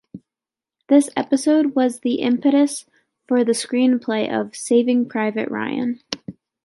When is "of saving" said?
4.33-5.07